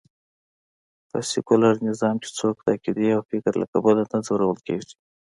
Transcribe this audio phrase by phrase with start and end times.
[1.09, 4.93] په سکیولر نظام کې څوک د عقېدې او فکر له کبله نه ځورول کېږي